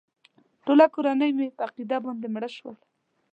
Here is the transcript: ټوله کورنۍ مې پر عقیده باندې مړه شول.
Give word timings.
ټوله 0.65 0.85
کورنۍ 0.93 1.31
مې 1.37 1.47
پر 1.57 1.63
عقیده 1.67 1.97
باندې 2.05 2.27
مړه 2.33 2.49
شول. 2.55 2.75